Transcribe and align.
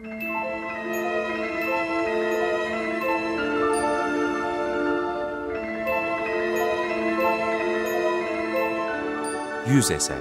Yüz 0.00 0.10
eser 9.90 10.18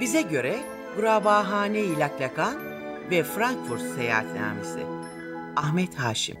Bize 0.00 0.22
göre 0.22 0.56
Gurabahane-i 0.96 1.98
ve 3.10 3.24
Frankfurt 3.24 3.82
seyahatnamesi. 3.82 4.80
Ahmet 5.56 5.94
Haşim 5.94 6.36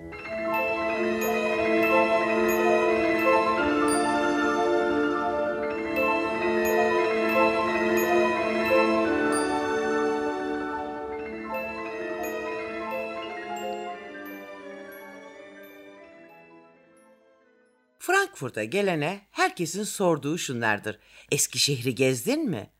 Frankfurt'a 18.06 18.64
gelene 18.64 19.26
herkesin 19.30 19.82
sorduğu 19.82 20.38
şunlardır. 20.38 20.98
Eskişehir'i 21.32 21.94
gezdin 21.94 22.50
mi? 22.50 22.70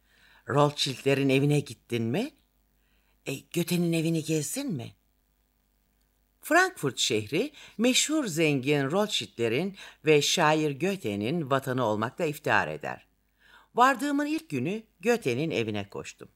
Rothschild'lerin 0.48 1.28
evine 1.28 1.60
gittin 1.60 2.02
mi? 2.02 2.30
E, 3.26 3.34
Göte'nin 3.34 3.92
evini 3.92 4.24
gezdin 4.24 4.72
mi? 4.72 4.94
Frankfurt 6.40 6.98
şehri 6.98 7.52
meşhur 7.78 8.26
zengin 8.26 8.90
Rothschild'lerin 8.90 9.76
ve 10.04 10.22
şair 10.22 10.70
Göte'nin 10.70 11.50
vatanı 11.50 11.84
olmakla 11.84 12.24
iftihar 12.24 12.68
eder. 12.68 13.06
Vardığımın 13.74 14.26
ilk 14.26 14.48
günü 14.48 14.82
Göte'nin 15.00 15.50
evine 15.50 15.88
koştum. 15.88 16.28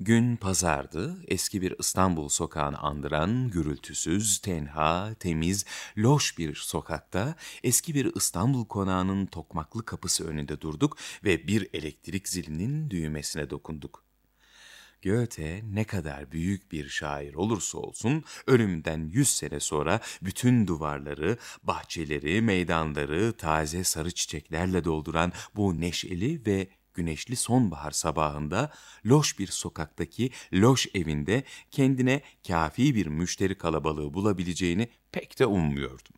Gün 0.00 0.36
pazardı, 0.36 1.16
eski 1.28 1.62
bir 1.62 1.74
İstanbul 1.78 2.28
sokağını 2.28 2.78
andıran 2.78 3.48
gürültüsüz, 3.50 4.38
tenha, 4.38 5.14
temiz, 5.14 5.64
loş 5.96 6.38
bir 6.38 6.54
sokakta 6.54 7.34
eski 7.64 7.94
bir 7.94 8.16
İstanbul 8.16 8.66
konağının 8.66 9.26
tokmaklı 9.26 9.84
kapısı 9.84 10.26
önünde 10.28 10.60
durduk 10.60 10.98
ve 11.24 11.46
bir 11.46 11.68
elektrik 11.72 12.28
zilinin 12.28 12.90
düğmesine 12.90 13.50
dokunduk. 13.50 14.04
Goethe 15.04 15.62
ne 15.72 15.84
kadar 15.84 16.32
büyük 16.32 16.72
bir 16.72 16.88
şair 16.88 17.34
olursa 17.34 17.78
olsun 17.78 18.24
ölümden 18.46 19.08
yüz 19.12 19.28
sene 19.28 19.60
sonra 19.60 20.00
bütün 20.22 20.66
duvarları, 20.66 21.36
bahçeleri, 21.62 22.42
meydanları 22.42 23.32
taze 23.32 23.84
sarı 23.84 24.10
çiçeklerle 24.10 24.84
dolduran 24.84 25.32
bu 25.56 25.80
neşeli 25.80 26.46
ve 26.46 26.68
güneşli 26.98 27.36
sonbahar 27.36 27.90
sabahında 27.90 28.70
loş 29.06 29.38
bir 29.38 29.46
sokaktaki 29.46 30.30
loş 30.52 30.86
evinde 30.94 31.42
kendine 31.70 32.22
kafi 32.48 32.94
bir 32.94 33.06
müşteri 33.06 33.58
kalabalığı 33.58 34.14
bulabileceğini 34.14 34.88
pek 35.12 35.38
de 35.38 35.46
ummuyordum. 35.46 36.16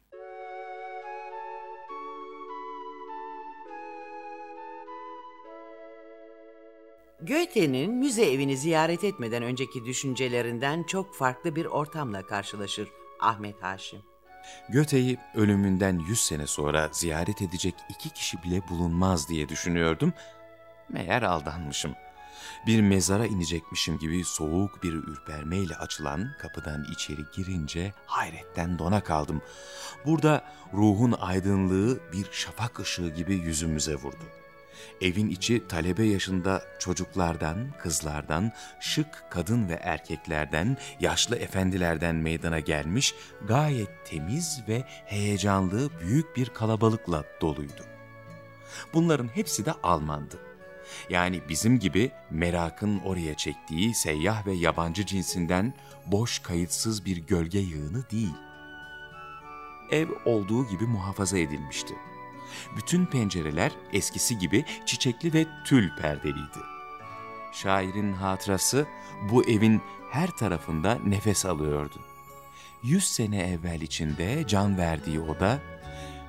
Goethe'nin 7.22 7.94
müze 7.94 8.32
evini 8.32 8.56
ziyaret 8.56 9.04
etmeden 9.04 9.42
önceki 9.42 9.84
düşüncelerinden 9.84 10.82
çok 10.82 11.14
farklı 11.14 11.56
bir 11.56 11.64
ortamla 11.64 12.26
karşılaşır 12.26 12.88
Ahmet 13.20 13.62
Haşim. 13.62 14.00
Goethe'yi 14.72 15.18
ölümünden 15.34 15.98
yüz 16.08 16.20
sene 16.20 16.46
sonra 16.46 16.88
ziyaret 16.92 17.42
edecek 17.42 17.74
iki 17.88 18.10
kişi 18.10 18.42
bile 18.42 18.62
bulunmaz 18.70 19.28
diye 19.28 19.48
düşünüyordum. 19.48 20.12
Meğer 20.92 21.22
aldanmışım. 21.22 21.94
Bir 22.66 22.80
mezara 22.80 23.26
inecekmişim 23.26 23.98
gibi 23.98 24.24
soğuk 24.24 24.82
bir 24.82 24.92
ürpermeyle 24.92 25.76
açılan 25.76 26.30
kapıdan 26.38 26.86
içeri 26.92 27.20
girince 27.36 27.94
hayretten 28.06 28.78
dona 28.78 29.00
kaldım. 29.00 29.42
Burada 30.06 30.44
ruhun 30.74 31.12
aydınlığı 31.12 32.00
bir 32.12 32.26
şafak 32.32 32.80
ışığı 32.80 33.08
gibi 33.08 33.34
yüzümüze 33.34 33.94
vurdu. 33.94 34.24
Evin 35.00 35.28
içi 35.28 35.68
talebe 35.68 36.04
yaşında 36.04 36.62
çocuklardan, 36.78 37.58
kızlardan, 37.78 38.52
şık 38.80 39.24
kadın 39.30 39.68
ve 39.68 39.74
erkeklerden, 39.74 40.76
yaşlı 41.00 41.36
efendilerden 41.36 42.14
meydana 42.14 42.60
gelmiş 42.60 43.14
gayet 43.48 44.06
temiz 44.06 44.60
ve 44.68 44.84
heyecanlı 44.86 46.00
büyük 46.00 46.36
bir 46.36 46.48
kalabalıkla 46.48 47.24
doluydu. 47.40 47.84
Bunların 48.94 49.28
hepsi 49.34 49.66
de 49.66 49.72
Almandı. 49.82 50.49
Yani 51.10 51.40
bizim 51.48 51.78
gibi 51.78 52.10
merakın 52.30 53.00
oraya 53.04 53.34
çektiği 53.34 53.94
seyyah 53.94 54.46
ve 54.46 54.52
yabancı 54.52 55.06
cinsinden 55.06 55.74
boş 56.06 56.38
kayıtsız 56.38 57.04
bir 57.04 57.16
gölge 57.16 57.58
yığını 57.58 58.10
değil. 58.10 58.34
Ev 59.90 60.08
olduğu 60.24 60.68
gibi 60.68 60.84
muhafaza 60.84 61.38
edilmişti 61.38 61.94
bütün 62.76 63.06
pencereler 63.06 63.72
eskisi 63.92 64.38
gibi 64.38 64.64
çiçekli 64.86 65.32
ve 65.32 65.46
tül 65.64 65.90
perdeliydi. 65.96 66.58
Şairin 67.52 68.12
hatırası 68.12 68.86
bu 69.30 69.44
evin 69.44 69.82
her 70.10 70.30
tarafında 70.30 70.98
nefes 71.06 71.46
alıyordu. 71.46 72.00
Yüz 72.82 73.04
sene 73.04 73.42
evvel 73.42 73.80
içinde 73.80 74.44
can 74.46 74.78
verdiği 74.78 75.20
oda, 75.20 75.58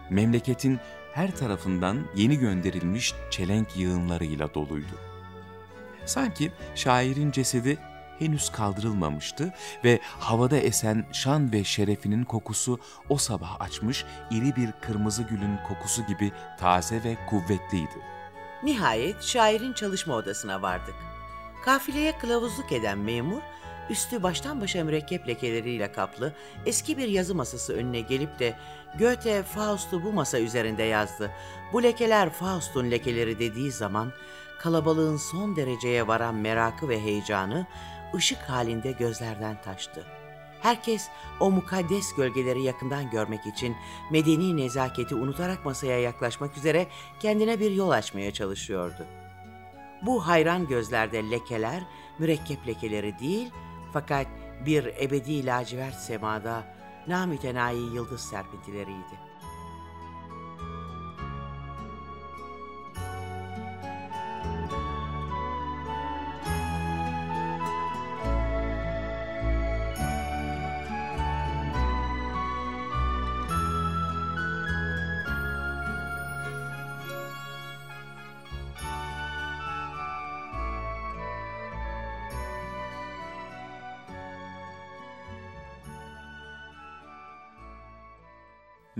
memleketin 0.09 0.79
her 1.13 1.35
tarafından 1.35 1.97
yeni 2.15 2.37
gönderilmiş 2.37 3.13
çelenk 3.29 3.77
yığınlarıyla 3.77 4.53
doluydu. 4.53 4.95
Sanki 6.05 6.51
şairin 6.75 7.31
cesedi 7.31 7.77
henüz 8.19 8.49
kaldırılmamıştı 8.49 9.53
ve 9.83 9.99
havada 10.03 10.57
esen 10.57 11.05
şan 11.11 11.51
ve 11.51 11.63
şerefinin 11.63 12.23
kokusu 12.23 12.79
o 13.09 13.17
sabah 13.17 13.61
açmış 13.61 14.05
iri 14.31 14.55
bir 14.55 14.69
kırmızı 14.81 15.23
gülün 15.23 15.57
kokusu 15.67 16.05
gibi 16.05 16.31
taze 16.59 17.03
ve 17.03 17.17
kuvvetliydi. 17.29 18.01
Nihayet 18.63 19.21
şairin 19.23 19.73
çalışma 19.73 20.15
odasına 20.15 20.61
vardık. 20.61 20.95
Kafileye 21.65 22.17
kılavuzluk 22.17 22.71
eden 22.71 22.97
memur, 22.97 23.41
üstü 23.89 24.23
baştan 24.23 24.61
başa 24.61 24.83
mürekkep 24.83 25.27
lekeleriyle 25.27 25.91
kaplı 25.91 26.33
eski 26.65 26.97
bir 26.97 27.07
yazı 27.07 27.35
masası 27.35 27.73
önüne 27.73 28.01
gelip 28.01 28.39
de 28.39 28.55
Goethe 28.99 29.43
Faust'u 29.43 30.03
bu 30.03 30.13
masa 30.13 30.39
üzerinde 30.39 30.83
yazdı. 30.83 31.31
Bu 31.73 31.83
lekeler 31.83 32.29
Faust'un 32.29 32.91
lekeleri 32.91 33.39
dediği 33.39 33.71
zaman 33.71 34.11
kalabalığın 34.59 35.17
son 35.17 35.55
dereceye 35.55 36.07
varan 36.07 36.35
merakı 36.35 36.89
ve 36.89 37.01
heyecanı 37.01 37.65
ışık 38.15 38.37
halinde 38.37 38.91
gözlerden 38.91 39.61
taştı. 39.61 40.05
Herkes 40.61 41.07
o 41.39 41.51
mukaddes 41.51 42.15
gölgeleri 42.15 42.63
yakından 42.63 43.09
görmek 43.09 43.45
için 43.45 43.75
medeni 44.11 44.57
nezaketi 44.57 45.15
unutarak 45.15 45.65
masaya 45.65 45.99
yaklaşmak 45.99 46.57
üzere 46.57 46.87
kendine 47.19 47.59
bir 47.59 47.71
yol 47.71 47.89
açmaya 47.89 48.33
çalışıyordu. 48.33 49.05
Bu 50.01 50.27
hayran 50.27 50.67
gözlerde 50.67 51.31
lekeler, 51.31 51.83
mürekkep 52.19 52.67
lekeleri 52.67 53.19
değil 53.19 53.49
fakat 53.93 54.27
bir 54.65 54.85
ebedi 54.85 55.45
lacivert 55.45 55.95
semada 55.95 56.63
namütenayi 57.07 57.93
yıldız 57.93 58.21
serpintileriydi. 58.21 59.30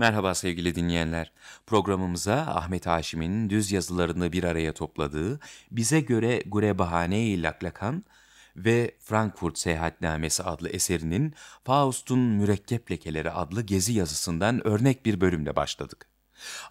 Merhaba 0.02 0.34
sevgili 0.34 0.74
dinleyenler. 0.74 1.32
Programımıza 1.66 2.34
Ahmet 2.34 2.86
Haşim'in 2.86 3.50
düz 3.50 3.72
yazılarını 3.72 4.32
bir 4.32 4.44
araya 4.44 4.72
topladığı 4.72 5.40
Bize 5.70 6.00
Göre 6.00 6.42
Gurebahane-i 6.46 7.42
Laklakan 7.42 8.04
ve 8.56 8.96
Frankfurt 9.00 9.58
Seyahatnamesi 9.58 10.42
adlı 10.42 10.68
eserinin 10.68 11.34
Faust'un 11.64 12.18
Mürekkep 12.18 12.90
Lekeleri 12.90 13.30
adlı 13.30 13.62
gezi 13.62 13.92
yazısından 13.92 14.66
örnek 14.66 15.06
bir 15.06 15.20
bölümle 15.20 15.56
başladık. 15.56 16.11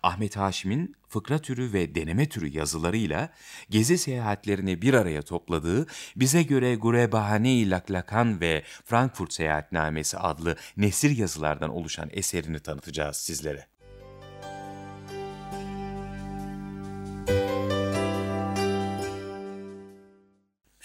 Ahmet 0.03 0.37
Haşim'in 0.37 0.95
fıkra 1.09 1.39
türü 1.39 1.73
ve 1.73 1.95
deneme 1.95 2.29
türü 2.29 2.47
yazılarıyla 2.47 3.29
gezi 3.69 3.97
seyahatlerini 3.97 4.81
bir 4.81 4.93
araya 4.93 5.21
topladığı 5.21 5.87
bize 6.15 6.43
göre 6.43 6.75
Gurebahane-i 6.75 7.69
Laklakan 7.69 8.41
ve 8.41 8.63
Frankfurt 8.85 9.33
Seyahatnamesi 9.33 10.17
adlı 10.17 10.55
nesir 10.77 11.17
yazılardan 11.17 11.69
oluşan 11.69 12.09
eserini 12.11 12.59
tanıtacağız 12.59 13.17
sizlere. 13.17 13.67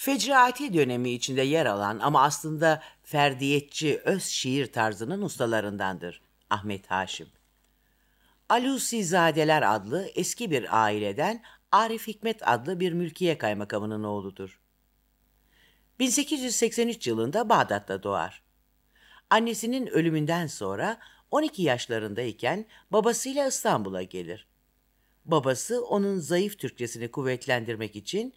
Fecraati 0.07 0.75
dönemi 0.75 1.11
içinde 1.11 1.43
yer 1.43 1.67
alan 1.67 1.99
ama 1.99 2.23
aslında 2.23 2.83
ferdiyetçi 3.03 4.01
öz 4.05 4.25
şiir 4.25 4.73
tarzının 4.73 5.23
ustalarındandır 5.23 6.21
Ahmet 6.51 6.91
Haşim. 6.91 7.29
Alusizadeler 8.49 9.75
adlı 9.75 10.09
eski 10.15 10.51
bir 10.51 10.85
aileden 10.85 11.43
Arif 11.73 12.07
Hikmet 12.07 12.49
adlı 12.49 12.81
bir 12.81 12.93
mülkiye 12.93 13.39
kaymakamının 13.39 14.05
oğludur. 14.05 14.61
1883 15.99 17.07
yılında 17.07 17.49
Bağdat'ta 17.49 18.03
doğar. 18.03 18.43
Annesinin 19.31 19.87
ölümünden 19.87 20.47
sonra 20.47 20.99
12 21.31 21.63
yaşlarındayken 21.63 22.67
babasıyla 22.91 23.47
İstanbul'a 23.47 24.03
gelir. 24.03 24.47
Babası 25.25 25.85
onun 25.85 26.19
zayıf 26.19 26.59
Türkçesini 26.59 27.11
kuvvetlendirmek 27.11 27.97
için 27.97 28.35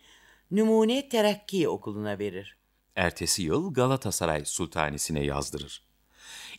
Numune 0.51 1.09
Terakki 1.09 1.69
Okulu'na 1.69 2.19
verir. 2.19 2.57
Ertesi 2.95 3.43
yıl 3.43 3.73
Galatasaray 3.73 4.45
Sultanisi'ne 4.45 5.23
yazdırır. 5.25 5.88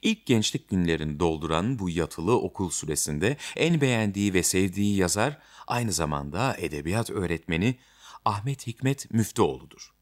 İlk 0.02 0.26
gençlik 0.26 0.69
günlerini 0.69 1.20
dolduran 1.20 1.79
bu 1.79 1.91
yatılı 1.91 2.41
okul 2.41 2.70
süresinde 2.70 3.37
en 3.56 3.81
beğendiği 3.81 4.35
ve 4.35 4.43
sevdiği 4.43 4.97
yazar 4.97 5.38
aynı 5.67 5.93
zamanda 5.93 6.56
edebiyat 6.58 7.11
öğretmeni 7.11 7.79
Ahmet 8.25 8.67
Hikmet 8.67 9.11
Müftüoğlu'dur. 9.11 9.93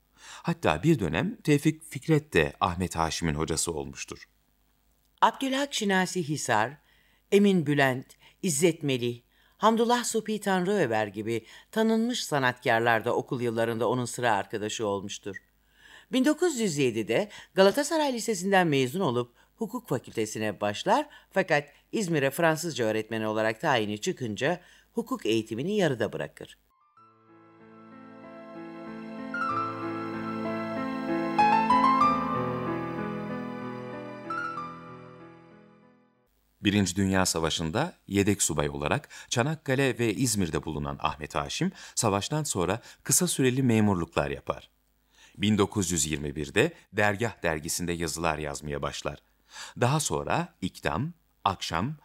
Hatta 0.43 0.83
bir 0.83 0.99
dönem 0.99 1.37
Tevfik 1.37 1.83
Fikret 1.83 2.35
de 2.35 2.53
Ahmet 2.61 2.97
Haşim'in 2.97 3.35
hocası 3.35 3.73
olmuştur. 3.73 4.29
Abdülhak 5.21 5.75
Şinasi 5.75 6.29
Hisar, 6.29 6.73
Emin 7.33 7.67
Bülent, 7.67 8.07
İzzet 8.43 8.83
Melih, 8.83 9.21
Hamdullah 9.59 10.05
Supi 10.05 10.41
Tanrıöver 10.41 11.07
gibi 11.07 11.47
tanınmış 11.71 12.25
sanatkarlar 12.25 13.05
da 13.05 13.15
okul 13.15 13.41
yıllarında 13.41 13.89
onun 13.89 14.05
sıra 14.05 14.33
arkadaşı 14.33 14.87
olmuştur. 14.87 15.37
1907'de 16.13 17.29
Galatasaray 17.55 18.13
Lisesi'nden 18.13 18.67
mezun 18.67 19.01
olup 19.01 19.35
hukuk 19.59 19.89
fakültesine 19.89 20.61
başlar 20.61 21.07
fakat 21.31 21.69
İzmir'e 21.93 22.31
Fransızca 22.31 22.85
öğretmeni 22.85 23.27
olarak 23.27 23.61
tayini 23.61 24.01
çıkınca 24.01 24.61
hukuk 24.93 25.27
eğitimini 25.27 25.77
yarıda 25.77 26.13
bırakır. 26.13 26.59
Birinci 36.61 36.97
Dünya 36.97 37.27
Savaşı'nda 37.27 37.93
yedek 38.09 38.43
subay 38.43 38.69
olarak 38.69 39.09
Çanakkale 39.29 39.99
ve 39.99 40.15
İzmir'de 40.15 40.65
bulunan 40.65 40.97
Ahmet 41.01 41.35
Haşim, 41.35 41.73
savaştan 41.95 42.45
sonra 42.45 42.81
kısa 43.03 43.27
süreli 43.27 43.63
memurluklar 43.63 44.31
yapar. 44.31 44.71
1921'de 45.39 46.73
Dergah 46.93 47.43
dergisinde 47.43 47.93
yazılar 47.93 48.39
yazmaya 48.39 48.83
başlar. 48.83 49.28
Daha 49.81 50.01
sonra 50.01 50.55
İktam, 50.61 51.13
Akşam, 51.45 51.97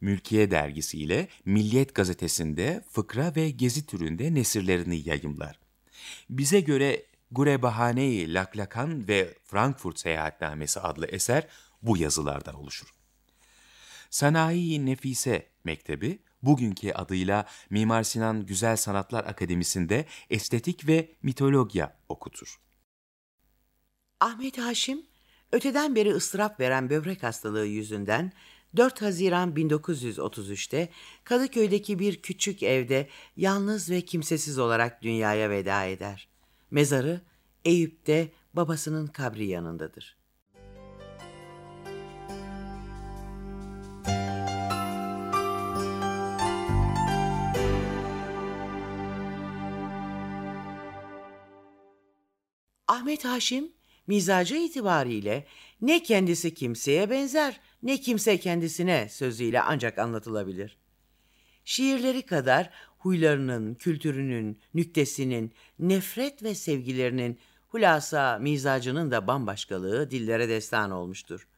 Mülkiye 0.00 0.50
dergisi 0.50 0.98
ile 0.98 1.28
Milliyet 1.44 1.94
gazetesinde 1.94 2.84
fıkra 2.90 3.34
ve 3.36 3.50
gezi 3.50 3.86
türünde 3.86 4.34
nesirlerini 4.34 5.08
yayımlar. 5.08 5.60
Bize 6.30 6.60
göre 6.60 7.06
Gurebahane-i 7.30 8.34
Laklakan 8.34 9.08
ve 9.08 9.34
Frankfurt 9.44 9.98
Seyahatnamesi 9.98 10.80
adlı 10.80 11.06
eser 11.06 11.46
bu 11.82 11.96
yazılardan 11.96 12.54
oluşur. 12.54 12.94
Sanayi 14.10 14.86
Nefise 14.86 15.50
Mektebi, 15.64 16.22
bugünkü 16.42 16.92
adıyla 16.92 17.46
Mimar 17.70 18.02
Sinan 18.02 18.46
Güzel 18.46 18.76
Sanatlar 18.76 19.24
Akademisi'nde 19.24 20.06
estetik 20.30 20.88
ve 20.88 21.14
mitologya 21.22 21.98
okutur. 22.08 22.60
Ahmet 24.20 24.58
Haşim, 24.58 25.06
öteden 25.52 25.94
beri 25.94 26.14
ıstırap 26.14 26.60
veren 26.60 26.90
böbrek 26.90 27.22
hastalığı 27.22 27.66
yüzünden 27.66 28.32
4 28.76 29.02
Haziran 29.02 29.54
1933'te 29.54 30.88
Kadıköy'deki 31.24 31.98
bir 31.98 32.22
küçük 32.22 32.62
evde 32.62 33.08
yalnız 33.36 33.90
ve 33.90 34.00
kimsesiz 34.00 34.58
olarak 34.58 35.02
dünyaya 35.02 35.50
veda 35.50 35.84
eder. 35.84 36.28
Mezarı 36.70 37.20
Eyüp'te 37.64 38.32
babasının 38.54 39.06
kabri 39.06 39.46
yanındadır. 39.46 40.20
Ahmet 52.88 53.24
Haşim 53.24 53.72
mizacı 54.10 54.56
itibariyle 54.56 55.46
ne 55.80 56.02
kendisi 56.02 56.54
kimseye 56.54 57.10
benzer 57.10 57.60
ne 57.82 58.00
kimse 58.00 58.40
kendisine 58.40 59.08
sözüyle 59.08 59.60
ancak 59.60 59.98
anlatılabilir. 59.98 60.78
Şiirleri 61.64 62.22
kadar 62.22 62.70
huylarının, 62.98 63.74
kültürünün, 63.74 64.60
nüktesinin, 64.74 65.52
nefret 65.78 66.42
ve 66.42 66.54
sevgilerinin, 66.54 67.38
hulasa 67.68 68.38
mizacının 68.38 69.10
da 69.10 69.26
bambaşkalığı 69.26 70.10
dillere 70.10 70.48
destan 70.48 70.90
olmuştur. 70.90 71.48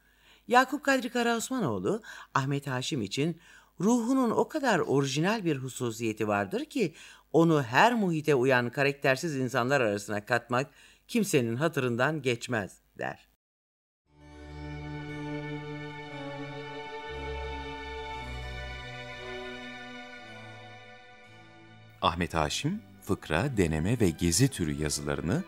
Yakup 0.47 0.83
Kadri 0.83 1.09
Karaosmanoğlu, 1.09 2.01
Ahmet 2.33 2.67
Haşim 2.67 3.01
için 3.01 3.39
ruhunun 3.79 4.31
o 4.31 4.47
kadar 4.47 4.79
orijinal 4.79 5.45
bir 5.45 5.57
hususiyeti 5.57 6.27
vardır 6.27 6.65
ki 6.65 6.93
onu 7.31 7.63
her 7.63 7.93
muhite 7.93 8.35
uyan 8.35 8.69
karaktersiz 8.69 9.35
insanlar 9.35 9.81
arasına 9.81 10.25
katmak 10.25 10.67
kimsenin 11.07 11.55
hatırından 11.55 12.21
geçmez 12.21 12.77
der. 12.97 13.33
Ahmet 22.01 22.33
Haşim, 22.33 22.81
fıkra, 23.01 23.57
deneme 23.57 23.99
ve 23.99 24.09
gezi 24.09 24.47
türü 24.47 24.81
yazılarını 24.81 25.43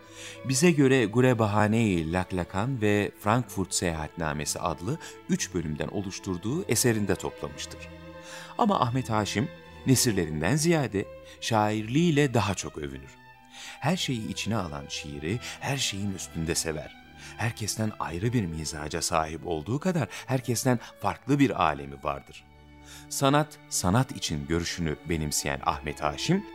bize 0.45 0.71
göre 0.71 1.05
Gurebahane-i 1.05 2.13
Laklakan 2.13 2.81
ve 2.81 3.11
Frankfurt 3.19 3.73
Seyahatnamesi 3.73 4.59
adlı 4.59 4.97
üç 5.29 5.53
bölümden 5.53 5.87
oluşturduğu 5.87 6.63
eserinde 6.63 7.15
toplamıştır. 7.15 7.79
Ama 8.57 8.79
Ahmet 8.79 9.09
Haşim, 9.09 9.47
nesirlerinden 9.87 10.55
ziyade 10.55 11.05
şairliğiyle 11.41 12.33
daha 12.33 12.55
çok 12.55 12.77
övünür. 12.77 13.25
Her 13.79 13.97
şeyi 13.97 14.29
içine 14.29 14.55
alan 14.55 14.85
şiiri 14.89 15.39
her 15.59 15.77
şeyin 15.77 16.15
üstünde 16.15 16.55
sever. 16.55 16.95
Herkesten 17.38 17.91
ayrı 18.00 18.33
bir 18.33 18.45
mizaca 18.45 19.01
sahip 19.01 19.47
olduğu 19.47 19.79
kadar 19.79 20.07
herkesten 20.25 20.79
farklı 21.01 21.39
bir 21.39 21.63
alemi 21.63 22.03
vardır. 22.03 22.43
Sanat, 23.09 23.57
sanat 23.69 24.12
için 24.12 24.47
görüşünü 24.47 24.95
benimseyen 25.09 25.59
Ahmet 25.65 26.01
Haşim, 26.01 26.45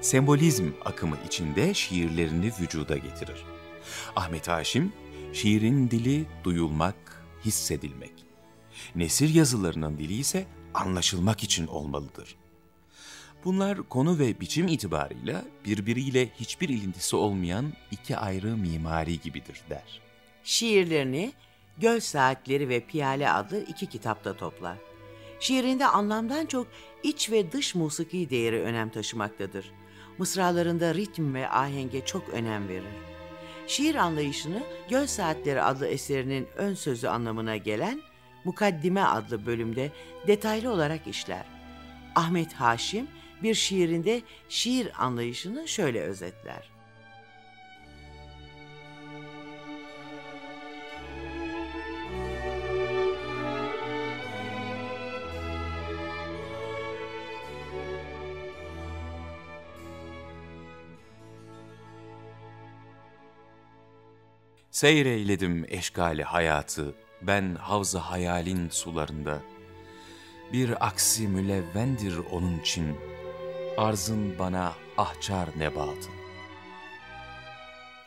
sembolizm 0.00 0.70
akımı 0.84 1.16
içinde 1.26 1.74
şiirlerini 1.74 2.52
vücuda 2.60 2.96
getirir. 2.96 3.44
Ahmet 4.16 4.48
Haşim, 4.48 4.92
şiirin 5.32 5.90
dili 5.90 6.26
duyulmak, 6.44 7.24
hissedilmek. 7.44 8.12
Nesir 8.94 9.34
yazılarının 9.34 9.98
dili 9.98 10.14
ise 10.14 10.46
anlaşılmak 10.74 11.42
için 11.44 11.66
olmalıdır. 11.66 12.36
Bunlar 13.44 13.88
konu 13.88 14.18
ve 14.18 14.40
biçim 14.40 14.68
itibarıyla 14.68 15.44
birbiriyle 15.64 16.28
hiçbir 16.40 16.68
ilintisi 16.68 17.16
olmayan 17.16 17.72
iki 17.90 18.16
ayrı 18.16 18.56
mimari 18.56 19.20
gibidir 19.20 19.60
der. 19.70 20.00
Şiirlerini 20.44 21.32
Göl 21.78 22.00
Saatleri 22.00 22.68
ve 22.68 22.80
Piyale 22.80 23.30
adlı 23.30 23.64
iki 23.64 23.86
kitapta 23.86 24.36
toplar. 24.36 24.76
Şiirinde 25.40 25.86
anlamdan 25.86 26.46
çok 26.46 26.66
iç 27.02 27.30
ve 27.30 27.52
dış 27.52 27.74
musiki 27.74 28.30
değeri 28.30 28.60
önem 28.60 28.90
taşımaktadır. 28.90 29.72
Mısralarında 30.18 30.94
ritim 30.94 31.34
ve 31.34 31.48
ahenge 31.48 32.04
çok 32.04 32.28
önem 32.28 32.68
verir. 32.68 32.84
Şiir 33.66 33.94
anlayışını 33.94 34.62
Göl 34.90 35.06
Saatleri 35.06 35.62
adlı 35.62 35.86
eserinin 35.86 36.48
ön 36.56 36.74
sözü 36.74 37.08
anlamına 37.08 37.56
gelen 37.56 38.02
Mukaddime 38.44 39.02
adlı 39.02 39.46
bölümde 39.46 39.90
detaylı 40.26 40.72
olarak 40.72 41.06
işler. 41.06 41.44
Ahmet 42.14 42.52
Haşim 42.52 43.06
bir 43.42 43.54
şiirinde 43.54 44.22
şiir 44.48 45.04
anlayışını 45.04 45.68
şöyle 45.68 46.00
özetler. 46.00 46.70
Seyreyledim 64.70 65.66
eşgali 65.68 66.22
hayatı, 66.24 66.94
ben 67.22 67.54
havza 67.54 68.10
hayalin 68.10 68.68
sularında. 68.68 69.42
Bir 70.52 70.86
aksi 70.86 71.28
mülevvendir 71.28 72.16
onun 72.30 72.60
için, 72.60 72.96
arzın 73.76 74.38
bana 74.38 74.72
ahçar 74.96 75.48
nebatı. 75.58 76.10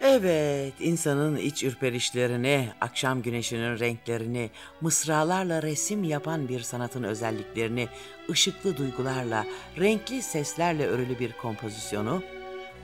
Eh 0.01 0.13
Evet, 0.13 0.73
insanın 0.79 1.35
iç 1.35 1.63
ürperişlerini, 1.63 2.69
akşam 2.81 3.21
güneşinin 3.21 3.79
renklerini, 3.79 4.49
mısralarla 4.81 5.63
resim 5.63 6.03
yapan 6.03 6.47
bir 6.49 6.59
sanatın 6.59 7.03
özelliklerini, 7.03 7.87
ışıklı 8.29 8.77
duygularla, 8.77 9.45
renkli 9.79 10.21
seslerle 10.21 10.87
örülü 10.87 11.19
bir 11.19 11.31
kompozisyonu, 11.31 12.23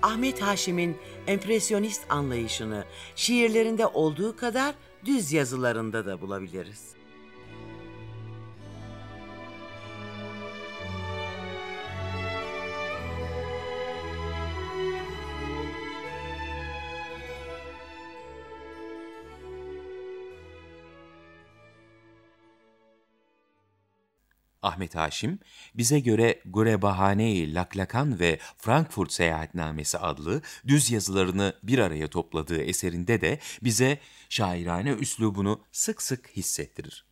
Ahmet 0.02 0.42
Haşim'in 0.42 0.98
empresyonist 1.28 2.02
anlayışını 2.10 2.84
şiirlerinde 3.16 3.86
olduğu 3.86 4.36
kadar 4.36 4.76
düz 5.06 5.34
yazılarında 5.34 6.06
da 6.06 6.22
bulabiliriz. 6.22 6.99
Ahmet 24.80 24.96
Haşim, 24.96 25.40
bize 25.74 26.00
göre 26.00 26.42
Gurebahane-i 26.46 27.54
Laklakan 27.54 28.20
ve 28.20 28.40
Frankfurt 28.58 29.12
Seyahatnamesi 29.12 29.98
adlı 29.98 30.42
düz 30.68 30.92
yazılarını 30.92 31.54
bir 31.64 31.80
araya 31.80 32.08
topladığı 32.08 32.62
eserinde 32.62 33.22
de 33.22 33.40
bize 33.64 34.00
şairane 34.30 34.92
üslubunu 34.92 35.62
sık 35.72 36.02
sık 36.02 36.30
hissettirir. 36.30 37.06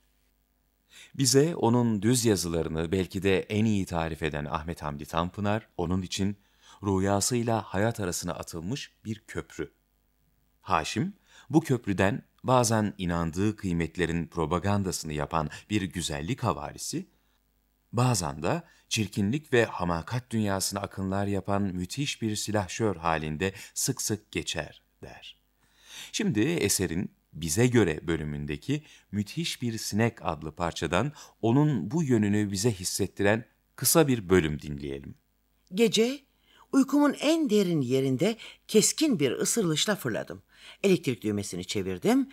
Bize 1.17 1.55
onun 1.55 2.01
düz 2.01 2.25
yazılarını 2.25 2.91
belki 2.91 3.23
de 3.23 3.39
en 3.39 3.65
iyi 3.65 3.85
tarif 3.85 4.23
eden 4.23 4.45
Ahmet 4.45 4.81
Hamdi 4.81 5.05
Tanpınar, 5.05 5.67
onun 5.77 6.01
için 6.01 6.37
rüyasıyla 6.83 7.61
hayat 7.61 7.99
arasına 7.99 8.33
atılmış 8.33 8.91
bir 9.05 9.23
köprü. 9.27 9.71
Haşim, 10.61 11.13
bu 11.49 11.61
köprüden 11.61 12.23
bazen 12.43 12.93
inandığı 12.97 13.55
kıymetlerin 13.55 14.27
propagandasını 14.27 15.13
yapan 15.13 15.49
bir 15.69 15.81
güzellik 15.81 16.43
havarisi, 16.43 17.16
Bazen 17.93 18.43
de 18.43 18.63
çirkinlik 18.89 19.53
ve 19.53 19.65
hamakat 19.65 20.31
dünyasına 20.31 20.79
akınlar 20.79 21.27
yapan 21.27 21.61
müthiş 21.61 22.21
bir 22.21 22.35
silahşör 22.35 22.95
halinde 22.95 23.53
sık 23.73 24.01
sık 24.01 24.31
geçer 24.31 24.81
der. 25.01 25.37
Şimdi 26.11 26.39
eserin 26.39 27.11
bize 27.33 27.67
göre 27.67 28.07
bölümündeki 28.07 28.83
müthiş 29.11 29.61
bir 29.61 29.77
sinek 29.77 30.17
adlı 30.21 30.51
parçadan 30.51 31.11
onun 31.41 31.91
bu 31.91 32.03
yönünü 32.03 32.51
bize 32.51 32.71
hissettiren 32.71 33.45
kısa 33.75 34.07
bir 34.07 34.29
bölüm 34.29 34.61
dinleyelim. 34.61 35.15
Gece 35.73 36.19
uykumun 36.71 37.15
en 37.19 37.49
derin 37.49 37.81
yerinde 37.81 38.37
keskin 38.67 39.19
bir 39.19 39.31
ısırılışla 39.31 39.95
fırladım. 39.95 40.43
Elektrik 40.83 41.23
düğmesini 41.23 41.65
çevirdim. 41.65 42.29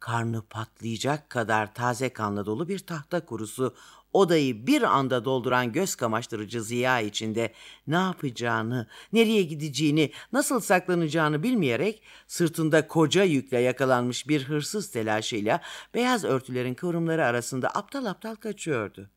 Karnı 0.00 0.42
patlayacak 0.42 1.30
kadar 1.30 1.74
taze 1.74 2.08
kanla 2.08 2.46
dolu 2.46 2.68
bir 2.68 2.78
tahta 2.78 3.24
kurusu 3.24 3.74
odayı 4.16 4.66
bir 4.66 4.82
anda 4.82 5.24
dolduran 5.24 5.72
göz 5.72 5.94
kamaştırıcı 5.94 6.62
ziya 6.62 7.00
içinde 7.00 7.52
ne 7.86 7.94
yapacağını, 7.94 8.86
nereye 9.12 9.42
gideceğini, 9.42 10.12
nasıl 10.32 10.60
saklanacağını 10.60 11.42
bilmeyerek 11.42 12.02
sırtında 12.26 12.88
koca 12.88 13.24
yükle 13.24 13.60
yakalanmış 13.60 14.28
bir 14.28 14.44
hırsız 14.44 14.90
telaşıyla 14.90 15.60
beyaz 15.94 16.24
örtülerin 16.24 16.74
kıvrımları 16.74 17.24
arasında 17.24 17.68
aptal 17.68 18.04
aptal 18.04 18.34
kaçıyordu. 18.34 19.10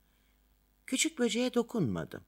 Küçük 0.88 1.20
böceğe 1.20 1.54
dokunmadım. 1.54 2.22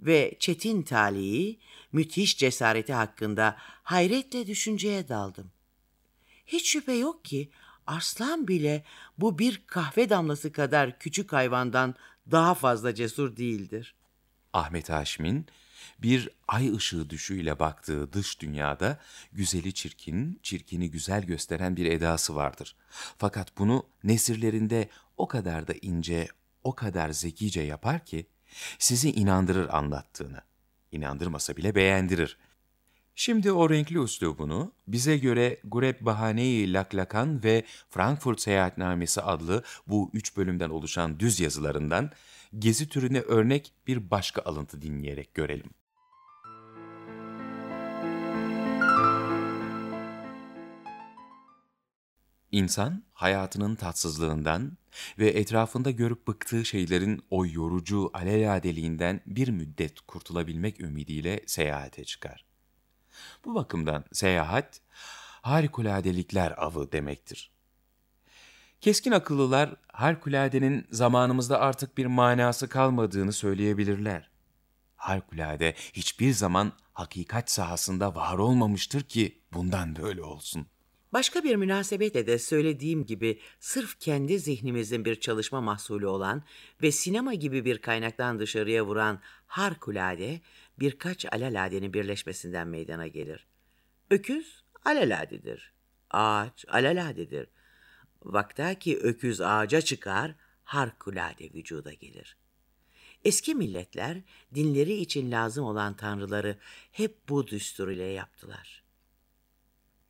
Ve 0.00 0.36
çetin 0.38 0.82
talihi, 0.82 1.58
müthiş 1.92 2.38
cesareti 2.38 2.92
hakkında 2.92 3.56
hayretle 3.82 4.46
düşünceye 4.46 5.08
daldım. 5.08 5.50
Hiç 6.46 6.70
şüphe 6.70 6.92
yok 6.92 7.24
ki 7.24 7.50
Arslan 7.86 8.48
bile 8.48 8.84
bu 9.18 9.38
bir 9.38 9.62
kahve 9.66 10.10
damlası 10.10 10.52
kadar 10.52 10.98
küçük 10.98 11.32
hayvandan 11.32 11.94
daha 12.30 12.54
fazla 12.54 12.94
cesur 12.94 13.36
değildir. 13.36 13.94
Ahmet 14.52 14.90
Haşim'in 14.90 15.46
bir 15.98 16.28
ay 16.48 16.76
ışığı 16.76 17.10
düşüyle 17.10 17.58
baktığı 17.58 18.12
dış 18.12 18.40
dünyada 18.40 18.98
güzeli 19.32 19.74
çirkin, 19.74 20.40
çirkini 20.42 20.90
güzel 20.90 21.22
gösteren 21.22 21.76
bir 21.76 21.86
edası 21.86 22.34
vardır. 22.34 22.76
Fakat 23.18 23.58
bunu 23.58 23.86
nesirlerinde 24.04 24.88
o 25.16 25.28
kadar 25.28 25.68
da 25.68 25.72
ince, 25.82 26.28
o 26.64 26.74
kadar 26.74 27.10
zekice 27.10 27.60
yapar 27.60 28.04
ki 28.04 28.26
sizi 28.78 29.10
inandırır 29.12 29.68
anlattığını. 29.68 30.40
İnandırmasa 30.92 31.56
bile 31.56 31.74
beğendirir. 31.74 32.36
Şimdi 33.16 33.52
o 33.52 33.70
renkli 33.70 33.98
üslubunu 33.98 34.72
bize 34.88 35.16
göre 35.16 35.60
Gureb 35.64 36.00
Bahane-i 36.00 36.72
Laklakan 36.72 37.44
ve 37.44 37.64
Frankfurt 37.90 38.40
Seyahatnamesi 38.40 39.20
adlı 39.20 39.62
bu 39.86 40.10
üç 40.12 40.36
bölümden 40.36 40.70
oluşan 40.70 41.20
düz 41.20 41.40
yazılarından 41.40 42.10
gezi 42.58 42.88
türüne 42.88 43.20
örnek 43.20 43.72
bir 43.86 44.10
başka 44.10 44.42
alıntı 44.42 44.82
dinleyerek 44.82 45.34
görelim. 45.34 45.70
İnsan 52.52 53.02
hayatının 53.12 53.74
tatsızlığından 53.74 54.78
ve 55.18 55.28
etrafında 55.28 55.90
görüp 55.90 56.28
bıktığı 56.28 56.64
şeylerin 56.64 57.22
o 57.30 57.46
yorucu 57.46 58.10
alelade 58.14 58.76
bir 59.26 59.48
müddet 59.48 60.00
kurtulabilmek 60.00 60.80
ümidiyle 60.80 61.40
seyahate 61.46 62.04
çıkar. 62.04 62.53
Bu 63.44 63.54
bakımdan 63.54 64.04
seyahat 64.12 64.80
harikuladelikler 65.42 66.54
avı 66.56 66.92
demektir. 66.92 67.50
Keskin 68.80 69.12
akıllılar 69.12 69.76
harikuladenin 69.92 70.86
zamanımızda 70.90 71.60
artık 71.60 71.98
bir 71.98 72.06
manası 72.06 72.68
kalmadığını 72.68 73.32
söyleyebilirler. 73.32 74.30
Harikulade 74.96 75.74
hiçbir 75.92 76.32
zaman 76.32 76.72
hakikat 76.92 77.50
sahasında 77.50 78.14
var 78.14 78.38
olmamıştır 78.38 79.02
ki 79.02 79.38
bundan 79.52 79.96
böyle 79.96 80.22
olsun. 80.22 80.66
Başka 81.12 81.44
bir 81.44 81.56
münasebetle 81.56 82.26
de 82.26 82.38
söylediğim 82.38 83.06
gibi 83.06 83.38
sırf 83.60 84.00
kendi 84.00 84.38
zihnimizin 84.38 85.04
bir 85.04 85.20
çalışma 85.20 85.60
mahsulü 85.60 86.06
olan 86.06 86.42
ve 86.82 86.92
sinema 86.92 87.34
gibi 87.34 87.64
bir 87.64 87.78
kaynaktan 87.78 88.38
dışarıya 88.38 88.86
vuran 88.86 89.20
harikulade 89.46 90.40
birkaç 90.78 91.26
alaladenin 91.32 91.92
birleşmesinden 91.92 92.68
meydana 92.68 93.06
gelir. 93.06 93.46
Öküz 94.10 94.64
alaladedir. 94.84 95.72
Ağaç 96.10 96.64
alaladedir. 96.68 97.48
Vakta 98.22 98.74
ki 98.74 98.98
öküz 98.98 99.40
ağaca 99.40 99.80
çıkar, 99.80 100.34
harikulade 100.64 101.44
vücuda 101.54 101.92
gelir. 101.92 102.36
Eski 103.24 103.54
milletler 103.54 104.18
dinleri 104.54 104.94
için 104.94 105.30
lazım 105.30 105.64
olan 105.64 105.96
tanrıları 105.96 106.58
hep 106.92 107.28
bu 107.28 107.46
düstur 107.46 107.88
ile 107.88 108.04
yaptılar.'' 108.04 108.84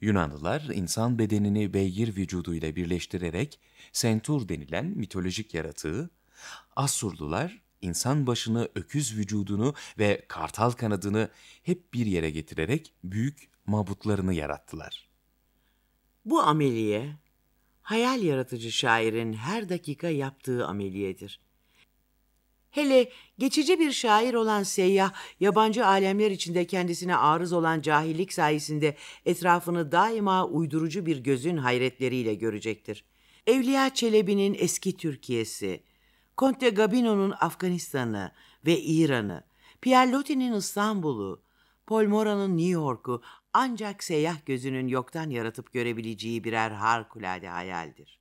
Yunanlılar 0.04 0.60
insan 0.60 1.18
bedenini 1.18 1.74
beygir 1.74 2.16
vücuduyla 2.16 2.76
birleştirerek 2.76 3.60
sentur 3.92 4.48
denilen 4.48 4.86
mitolojik 4.86 5.54
yaratığı, 5.54 6.10
Asurlular 6.76 7.62
insan 7.84 8.26
başını, 8.26 8.68
öküz 8.74 9.18
vücudunu 9.18 9.74
ve 9.98 10.24
kartal 10.28 10.70
kanadını 10.70 11.28
hep 11.62 11.94
bir 11.94 12.06
yere 12.06 12.30
getirerek 12.30 12.92
büyük 13.04 13.50
mabutlarını 13.66 14.34
yarattılar. 14.34 15.08
Bu 16.24 16.42
ameliye, 16.42 17.16
hayal 17.82 18.22
yaratıcı 18.22 18.72
şairin 18.72 19.32
her 19.32 19.68
dakika 19.68 20.08
yaptığı 20.08 20.66
ameliyedir. 20.66 21.40
Hele 22.70 23.10
geçici 23.38 23.80
bir 23.80 23.92
şair 23.92 24.34
olan 24.34 24.62
seyyah, 24.62 25.12
yabancı 25.40 25.86
alemler 25.86 26.30
içinde 26.30 26.66
kendisine 26.66 27.16
arız 27.16 27.52
olan 27.52 27.80
cahillik 27.80 28.32
sayesinde 28.32 28.96
etrafını 29.26 29.92
daima 29.92 30.46
uydurucu 30.46 31.06
bir 31.06 31.18
gözün 31.18 31.56
hayretleriyle 31.56 32.34
görecektir. 32.34 33.04
Evliya 33.46 33.94
Çelebi'nin 33.94 34.56
eski 34.58 34.96
Türkiye'si, 34.96 35.82
Conte 36.38 36.70
Gabino'nun 36.70 37.34
Afganistan'ı 37.40 38.32
ve 38.66 38.80
İran'ı, 38.80 39.44
Pierre 39.80 40.10
Loti'nin 40.10 40.52
İstanbul'u, 40.52 41.42
Paul 41.86 42.06
Mora'nın 42.06 42.56
New 42.56 42.70
York'u 42.70 43.22
ancak 43.52 44.04
seyyah 44.04 44.46
gözünün 44.46 44.88
yoktan 44.88 45.30
yaratıp 45.30 45.72
görebileceği 45.72 46.44
birer 46.44 46.70
harikulade 46.70 47.48
hayaldir. 47.48 48.20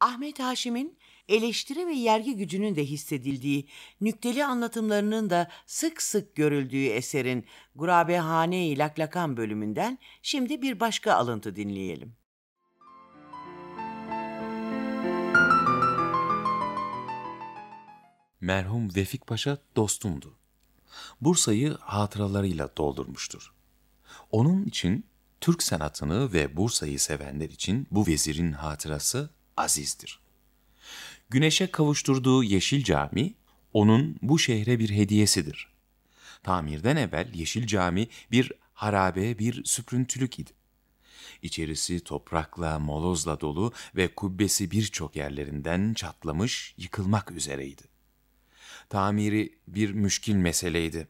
Ahmet 0.00 0.40
Haşim'in 0.40 0.98
eleştiri 1.28 1.86
ve 1.86 1.92
yergi 1.92 2.36
gücünün 2.36 2.76
de 2.76 2.84
hissedildiği, 2.84 3.68
nükteli 4.00 4.44
anlatımlarının 4.44 5.30
da 5.30 5.50
sık 5.66 6.02
sık 6.02 6.34
görüldüğü 6.36 6.86
eserin 6.86 7.46
Gurabehane-i 7.74 8.78
Laklakan 8.78 9.36
bölümünden 9.36 9.98
şimdi 10.22 10.62
bir 10.62 10.80
başka 10.80 11.12
alıntı 11.14 11.56
dinleyelim. 11.56 12.16
Merhum 18.40 18.96
Vefik 18.96 19.26
Paşa 19.26 19.58
dostumdu. 19.76 20.34
Bursa'yı 21.20 21.76
hatıralarıyla 21.80 22.76
doldurmuştur. 22.76 23.52
Onun 24.30 24.64
için 24.64 25.06
Türk 25.40 25.62
sanatını 25.62 26.32
ve 26.32 26.56
Bursa'yı 26.56 27.00
sevenler 27.00 27.48
için 27.48 27.86
bu 27.90 28.06
vezirin 28.06 28.52
hatırası 28.52 29.30
azizdir. 29.56 30.23
Güneşe 31.34 31.66
kavuşturduğu 31.66 32.44
Yeşil 32.44 32.84
Cami, 32.84 33.34
onun 33.72 34.16
bu 34.22 34.38
şehre 34.38 34.78
bir 34.78 34.90
hediyesidir. 34.90 35.68
Tamirden 36.42 36.96
evvel 36.96 37.34
Yeşil 37.34 37.66
Cami 37.66 38.08
bir 38.30 38.52
harabe, 38.74 39.38
bir 39.38 39.64
süprüntülük 39.64 40.38
idi. 40.38 40.50
İçerisi 41.42 42.00
toprakla, 42.00 42.78
molozla 42.78 43.40
dolu 43.40 43.72
ve 43.96 44.14
kubbesi 44.14 44.70
birçok 44.70 45.16
yerlerinden 45.16 45.94
çatlamış, 45.94 46.74
yıkılmak 46.78 47.30
üzereydi. 47.30 47.82
Tamiri 48.88 49.58
bir 49.68 49.90
müşkil 49.90 50.34
meseleydi. 50.34 51.08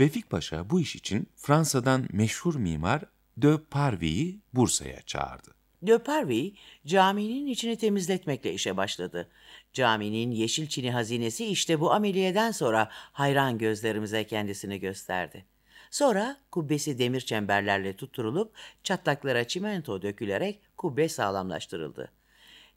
Vefik 0.00 0.30
Paşa 0.30 0.70
bu 0.70 0.80
iş 0.80 0.96
için 0.96 1.26
Fransa'dan 1.36 2.08
meşhur 2.12 2.54
mimar 2.54 3.02
de 3.36 3.62
Parvy'yi 3.70 4.40
Bursa'ya 4.54 5.02
çağırdı. 5.02 5.59
De 5.82 5.98
Parvy, 5.98 6.50
caminin 6.86 7.46
içini 7.46 7.76
temizletmekle 7.76 8.52
işe 8.52 8.76
başladı. 8.76 9.28
Caminin 9.72 10.30
yeşil 10.30 10.66
çini 10.66 10.90
hazinesi 10.90 11.46
işte 11.46 11.80
bu 11.80 11.92
ameliyeden 11.92 12.50
sonra 12.50 12.88
hayran 12.92 13.58
gözlerimize 13.58 14.24
kendisini 14.24 14.80
gösterdi. 14.80 15.44
Sonra 15.90 16.36
kubbesi 16.50 16.98
demir 16.98 17.20
çemberlerle 17.20 17.96
tutturulup 17.96 18.52
çatlaklara 18.84 19.48
çimento 19.48 20.02
dökülerek 20.02 20.60
kubbe 20.76 21.08
sağlamlaştırıldı. 21.08 22.12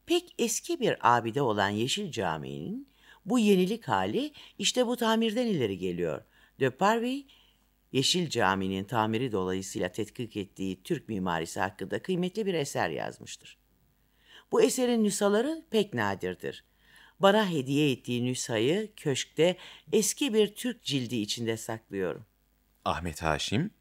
Pek 0.05 0.35
eski 0.39 0.79
bir 0.79 0.97
abide 1.01 1.41
olan 1.41 1.69
Yeşil 1.69 2.11
Camii'nin 2.11 2.87
bu 3.25 3.39
yenilik 3.39 3.87
hali 3.87 4.33
işte 4.59 4.87
bu 4.87 4.95
tamirden 4.97 5.45
ileri 5.45 5.77
geliyor. 5.77 6.21
De 6.59 6.69
Parvy, 6.69 7.21
Yeşil 7.93 8.29
Camii'nin 8.29 8.83
tamiri 8.83 9.31
dolayısıyla 9.31 9.91
tetkik 9.91 10.37
ettiği 10.37 10.83
Türk 10.83 11.09
mimarisi 11.09 11.59
hakkında 11.59 12.01
kıymetli 12.01 12.45
bir 12.45 12.53
eser 12.53 12.89
yazmıştır. 12.89 13.57
Bu 14.51 14.61
eserin 14.61 15.03
nüshaları 15.03 15.65
pek 15.71 15.93
nadirdir. 15.93 16.65
Bana 17.19 17.49
hediye 17.49 17.91
ettiği 17.91 18.25
nüshayı 18.25 18.91
köşkte 18.95 19.57
eski 19.91 20.33
bir 20.33 20.55
Türk 20.55 20.83
cildi 20.83 21.15
içinde 21.15 21.57
saklıyorum. 21.57 22.25
Ahmet 22.85 23.21
Haşim, 23.21 23.71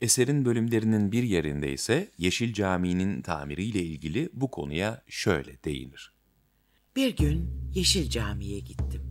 eserin 0.00 0.44
bölümlerinin 0.44 1.12
bir 1.12 1.22
yerinde 1.22 1.72
ise 1.72 2.10
Yeşil 2.18 2.52
Camii'nin 2.52 3.22
tamiriyle 3.22 3.82
ilgili 3.82 4.28
bu 4.32 4.50
konuya 4.50 5.02
şöyle 5.08 5.64
değinir. 5.64 6.12
Bir 6.96 7.16
gün 7.16 7.50
Yeşil 7.74 8.10
Camii'ye 8.10 8.58
gittim. 8.58 9.02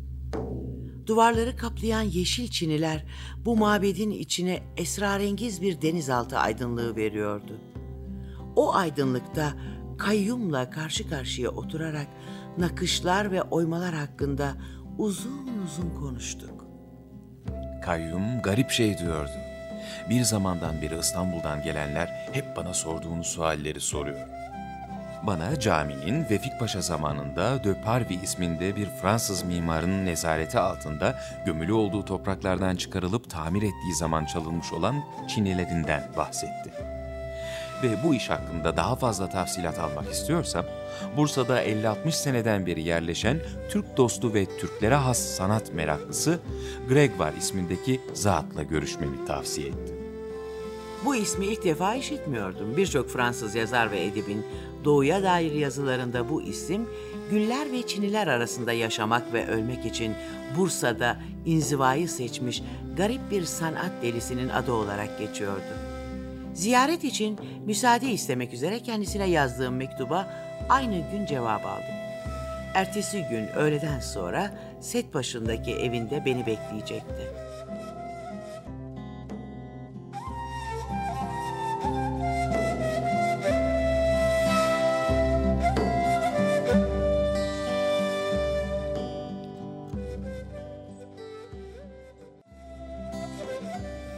Duvarları 1.07 1.57
kaplayan 1.57 2.01
yeşil 2.01 2.47
çiniler 2.47 3.05
bu 3.37 3.57
mabedin 3.57 4.11
içine 4.11 4.63
esrarengiz 4.77 5.61
bir 5.61 5.81
denizaltı 5.81 6.37
aydınlığı 6.37 6.95
veriyordu. 6.95 7.59
O 8.55 8.73
aydınlıkta 8.75 9.53
kayyumla 9.97 10.69
karşı 10.69 11.09
karşıya 11.09 11.49
oturarak 11.49 12.07
nakışlar 12.57 13.31
ve 13.31 13.41
oymalar 13.41 13.93
hakkında 13.93 14.53
uzun 14.97 15.47
uzun 15.65 15.89
konuştuk. 15.99 16.65
Kayyum 17.83 18.41
garip 18.43 18.71
şey 18.71 18.97
diyordu. 18.97 19.31
Bir 20.09 20.21
zamandan 20.21 20.81
beri 20.81 20.99
İstanbul'dan 20.99 21.63
gelenler 21.63 22.29
hep 22.31 22.55
bana 22.55 22.73
sorduğunu 22.73 23.23
sualleri 23.23 23.79
soruyor. 23.79 24.40
Bana 25.23 25.59
caminin 25.59 26.25
Vefik 26.29 26.59
Paşa 26.59 26.81
zamanında 26.81 27.63
De 27.63 27.81
Parvi 27.81 28.13
isminde 28.13 28.75
bir 28.75 28.85
Fransız 28.85 29.43
mimarın 29.43 30.05
nezareti 30.05 30.59
altında 30.59 31.15
gömülü 31.45 31.73
olduğu 31.73 32.05
topraklardan 32.05 32.75
çıkarılıp 32.75 33.29
tamir 33.29 33.61
ettiği 33.61 33.95
zaman 33.99 34.25
çalınmış 34.25 34.73
olan 34.73 34.95
çinilerinden 35.27 36.03
bahsetti. 36.17 36.71
Ve 37.83 38.03
bu 38.03 38.15
iş 38.15 38.29
hakkında 38.29 38.77
daha 38.77 38.95
fazla 38.95 39.29
tafsilat 39.29 39.79
almak 39.79 40.11
istiyorsam, 40.11 40.65
Bursa'da 41.17 41.63
50-60 41.63 42.11
seneden 42.11 42.65
beri 42.65 42.81
yerleşen 42.81 43.39
Türk 43.69 43.97
dostu 43.97 44.33
ve 44.33 44.45
Türklere 44.57 44.95
has 44.95 45.19
sanat 45.19 45.73
meraklısı 45.73 46.39
Gregoire 46.89 47.37
ismindeki 47.37 48.01
zatla 48.13 48.63
görüşmemi 48.63 49.25
tavsiye 49.25 49.67
etti. 49.67 50.00
Bu 51.05 51.15
ismi 51.15 51.45
ilk 51.45 51.63
defa 51.63 51.95
işitmiyordum. 51.95 52.77
Birçok 52.77 53.09
Fransız 53.09 53.55
yazar 53.55 53.91
ve 53.91 54.05
edibin 54.05 54.45
doğuya 54.83 55.23
dair 55.23 55.51
yazılarında 55.51 56.29
bu 56.29 56.41
isim 56.41 56.89
Güller 57.31 57.71
ve 57.71 57.87
Çiniler 57.87 58.27
arasında 58.27 58.71
yaşamak 58.71 59.33
ve 59.33 59.47
ölmek 59.47 59.85
için 59.85 60.13
Bursa'da 60.57 61.17
inzivayı 61.45 62.09
seçmiş 62.09 62.63
garip 62.97 63.31
bir 63.31 63.45
sanat 63.45 63.91
delisinin 64.01 64.49
adı 64.49 64.71
olarak 64.71 65.19
geçiyordu. 65.19 65.73
Ziyaret 66.53 67.03
için 67.03 67.39
müsaade 67.65 68.11
istemek 68.11 68.53
üzere 68.53 68.79
kendisine 68.79 69.29
yazdığım 69.29 69.75
mektuba 69.75 70.33
aynı 70.69 71.11
gün 71.11 71.25
cevap 71.25 71.65
aldım. 71.65 71.95
Ertesi 72.73 73.25
gün 73.29 73.47
öğleden 73.47 73.99
sonra 73.99 74.51
set 74.79 75.13
başındaki 75.13 75.71
evinde 75.71 76.25
beni 76.25 76.45
bekleyecekti. 76.45 77.50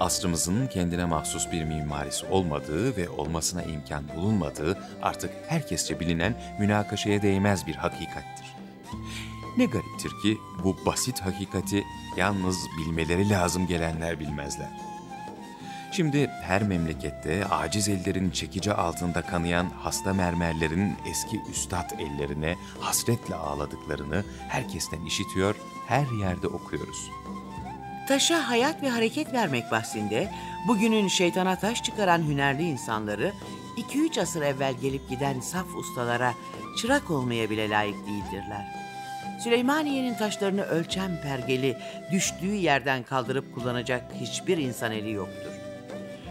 Asrımızın 0.04 0.68
kendine 0.68 1.06
mahsus 1.06 1.52
bir 1.52 1.63
mimarisi 1.63 2.26
olmadığı 2.26 2.98
ve 2.98 3.10
olmasına 3.10 3.63
imkan 3.63 4.04
bulunmadığı 4.16 4.78
artık 5.02 5.32
herkesçe 5.48 6.00
bilinen 6.00 6.36
münakaşaya 6.60 7.22
değmez 7.22 7.68
bir 7.68 7.76
hakikattir. 7.76 8.56
Ne 9.58 9.66
gariptir 9.66 10.12
ki 10.24 10.38
bu 10.63 10.78
basit 10.86 11.20
hakikati 11.20 11.84
yalnız 12.18 12.58
bilmeleri 12.78 13.30
lazım 13.30 13.68
gelenler 13.68 14.20
bilmezler. 14.20 14.70
Şimdi 15.92 16.28
her 16.28 16.63
memlekette 16.63 17.46
aciz 17.46 17.89
ellerin 17.89 18.32
çekici 18.32 18.74
altında 18.74 19.22
kanayan 19.22 19.70
hasta 19.70 20.13
mermerlerin 20.13 20.96
eski 21.10 21.42
üstad 21.52 21.89
ellerine 22.00 22.56
hasretle 22.80 23.36
ağladıklarını 23.36 24.24
herkesten 24.48 25.06
işitiyor, 25.06 25.56
her 25.88 26.08
yerde 26.22 26.48
okuyoruz.'' 26.48 27.23
Taşa 28.08 28.50
hayat 28.50 28.84
ve 28.84 28.89
hareket 28.89 29.34
vermek 29.34 29.72
bahsinde 29.72 30.30
bugünün 30.68 31.08
şeytana 31.08 31.56
taş 31.56 31.84
çıkaran 31.84 32.30
hünerli 32.30 32.63
insanları 32.63 33.32
2-3 33.78 34.22
asır 34.22 34.42
evvel 34.42 34.74
gelip 34.82 35.10
giden 35.10 35.39
saf 35.39 35.76
ustalara 35.76 36.34
çırak 36.82 37.12
olmaya 37.12 37.50
bile 37.50 37.70
layık 37.70 38.08
değildirler. 38.08 38.66
Süleymaniye'nin 39.39 40.16
taşlarını 40.16 40.63
ölçen 40.63 41.22
pergeli 41.22 41.78
düştüğü 42.12 42.54
yerden 42.54 43.04
kaldırıp 43.04 43.56
kullanacak 43.56 44.04
hiçbir 44.22 44.58
insan 44.58 44.92
eli 44.92 45.12
yoktur. 45.12 45.52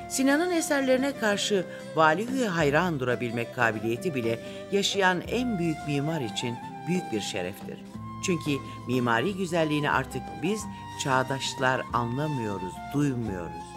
Sinan'ın 0.09 0.51
eserlerine 0.51 1.13
karşı 1.13 1.67
valihü 1.97 2.47
hayran 2.47 3.01
durabilmek 3.01 3.55
kabiliyeti 3.55 4.15
bile 4.15 4.39
yaşayan 4.73 5.23
en 5.29 5.59
büyük 5.59 5.79
mimar 5.87 6.21
için 6.21 6.57
büyük 6.87 7.13
bir 7.13 7.21
şereftir. 7.21 7.92
Çünkü 8.23 8.51
mimari 8.89 9.37
güzelliğini 9.37 9.91
artık 9.91 10.23
biz 10.43 10.65
çağdaşlar 11.03 11.83
anlamıyoruz, 11.93 12.73
duymuyoruz. 12.95 13.73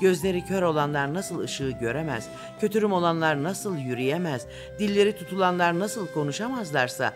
Gözleri 0.00 0.44
kör 0.44 0.62
olanlar 0.62 1.14
nasıl 1.14 1.38
ışığı 1.38 1.70
göremez, 1.70 2.28
kötürüm 2.60 2.92
olanlar 2.92 3.42
nasıl 3.42 3.78
yürüyemez, 3.78 4.46
dilleri 4.78 5.16
tutulanlar 5.16 5.78
nasıl 5.78 6.06
konuşamazlarsa, 6.06 7.12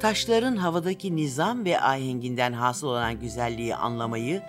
taşların 0.00 0.56
havadaki 0.56 1.16
nizam 1.16 1.64
ve 1.64 1.80
ahenginden 1.80 2.52
hasıl 2.52 2.88
olan 2.88 3.20
güzelliği 3.20 3.74
anlamayı 3.74 4.42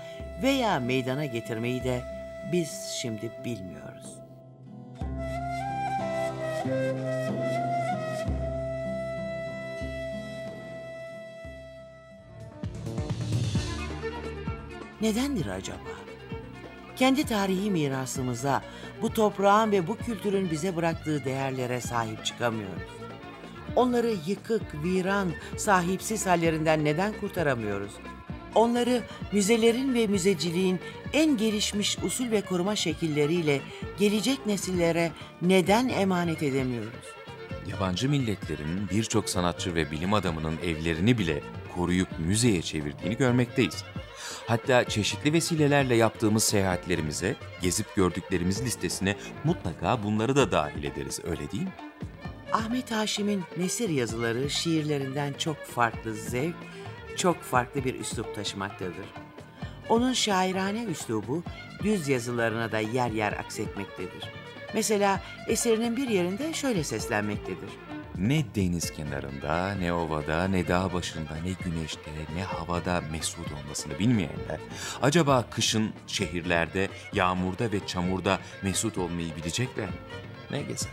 veya 0.44 0.80
meydana 0.80 1.26
getirmeyi 1.26 1.84
de 1.84 2.02
biz 2.52 2.70
şimdi 3.02 3.32
bilmiyoruz. 3.46 4.22
Nedendir 15.02 15.48
acaba? 15.48 15.80
Kendi 16.96 17.26
tarihi 17.26 17.72
mirasımıza, 17.72 18.62
bu 19.02 19.14
toprağın 19.14 19.72
ve 19.72 19.88
bu 19.88 19.98
kültürün 19.98 20.52
bize 20.52 20.76
bıraktığı 20.76 21.26
değerlere 21.26 21.82
sahip 21.82 22.26
çıkamıyoruz. 22.26 22.84
Onları 23.76 24.16
yıkık, 24.28 24.84
viran, 24.84 25.28
sahipsiz 25.58 26.26
hallerinden 26.26 26.86
neden 26.86 27.14
kurtaramıyoruz? 27.20 27.92
Onları 28.56 29.02
müzelerin 29.32 29.94
ve 29.94 30.08
müzeciliğin 30.08 30.80
en 31.14 31.38
gelişmiş 31.38 31.98
usul 32.04 32.32
ve 32.32 32.42
koruma 32.42 32.76
şekilleriyle 32.76 33.62
gelecek 34.00 34.46
nesillere 34.46 35.12
neden 35.42 35.90
emanet 35.90 36.44
edemiyoruz? 36.44 37.21
Yabancı 37.72 38.10
milletlerin 38.10 38.90
birçok 38.92 39.30
sanatçı 39.30 39.76
ve 39.76 39.92
bilim 39.92 40.14
adamının 40.14 40.58
evlerini 40.64 41.18
bile 41.18 41.42
koruyup 41.76 42.20
müzeye 42.20 42.62
çevirdiğini 42.62 43.18
görmekteyiz. 43.18 43.84
Hatta 44.48 44.84
çeşitli 44.84 45.34
vesilelerle 45.34 45.96
yaptığımız 45.96 46.44
seyahatlerimize, 46.44 47.36
gezip 47.62 47.96
gördüklerimiz 47.96 48.66
listesine 48.66 49.16
mutlaka 49.44 50.04
bunları 50.04 50.36
da 50.36 50.52
dahil 50.52 50.84
ederiz, 50.84 51.20
öyle 51.24 51.52
değil 51.52 51.64
mi? 51.64 51.74
Ahmet 52.52 52.92
Haşim'in 52.92 53.44
nesir 53.58 53.90
yazıları 53.90 54.50
şiirlerinden 54.50 55.34
çok 55.34 55.58
farklı 55.66 56.14
zevk, 56.14 56.56
çok 57.18 57.42
farklı 57.42 57.84
bir 57.84 58.00
üslup 58.00 58.36
taşımaktadır. 58.36 59.06
Onun 59.90 60.14
şairane 60.14 60.84
üslubu 60.84 61.44
düz 61.84 62.08
yazılarına 62.08 62.72
da 62.72 62.80
yer 62.80 63.12
yer 63.12 63.34
aksetmektedir. 63.34 64.41
Mesela 64.74 65.22
eserinin 65.48 65.98
bir 65.98 66.08
yerinde 66.08 66.54
şöyle 66.54 66.84
seslenmektedir. 66.84 67.70
Ne 68.18 68.46
deniz 68.56 68.92
kenarında, 68.92 69.76
ne 69.76 69.94
ovada, 69.94 70.48
ne 70.48 70.68
dağ 70.68 70.94
başında, 70.94 71.36
ne 71.46 71.52
güneşte, 71.64 72.12
ne 72.36 72.44
havada 72.44 73.02
mesut 73.12 73.48
olmasını 73.52 74.00
bilmeyenler, 74.00 74.60
acaba 75.02 75.46
kışın 75.50 75.94
şehirlerde, 76.08 76.90
yağmurda 77.14 77.72
ve 77.72 77.88
çamurda 77.88 78.40
mesut 78.64 78.98
olmayı 78.98 79.36
bilecekler? 79.36 79.90
Ne 80.52 80.62
gezer? 80.62 80.92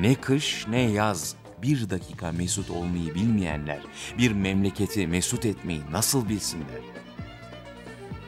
Ne 0.00 0.14
kış 0.14 0.66
ne 0.68 0.80
yaz 0.80 1.36
bir 1.62 1.90
dakika 1.90 2.32
mesut 2.32 2.70
olmayı 2.70 3.14
bilmeyenler 3.14 3.80
bir 4.18 4.32
memleketi 4.32 5.06
mesut 5.06 5.46
etmeyi 5.46 5.80
nasıl 5.90 6.28
bilsinler? 6.28 6.80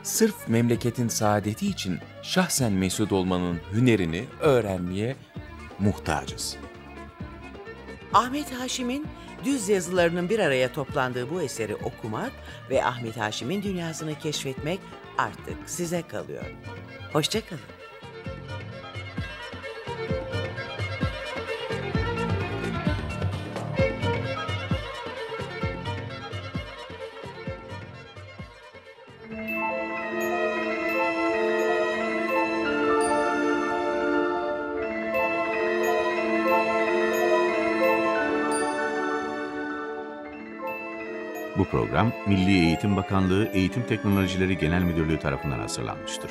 Sırf 0.04 0.48
memleketin 0.48 1.08
saadeti 1.08 1.66
için 1.66 1.98
şahsen 2.22 2.72
mesut 2.72 3.12
olmanın 3.12 3.60
hünerini 3.72 4.24
öğrenmeye 4.40 5.16
muhtacız. 5.78 6.56
Ahmet 8.12 8.52
Haşim'in 8.52 9.06
düz 9.44 9.68
yazılarının 9.68 10.28
bir 10.28 10.38
araya 10.38 10.72
toplandığı 10.72 11.30
bu 11.30 11.42
eseri 11.42 11.76
okumak 11.76 12.32
ve 12.70 12.84
Ahmet 12.84 13.16
Haşim'in 13.16 13.62
dünyasını 13.62 14.18
keşfetmek 14.18 14.80
artık 15.18 15.56
size 15.66 16.02
kalıyor. 16.02 16.44
Hoşçakalın. 17.12 17.60
Program 41.64 42.12
Milli 42.26 42.66
Eğitim 42.66 42.96
Bakanlığı 42.96 43.48
Eğitim 43.52 43.82
Teknolojileri 43.82 44.58
Genel 44.58 44.82
Müdürlüğü 44.82 45.18
tarafından 45.18 45.58
hazırlanmıştır. 45.58 46.30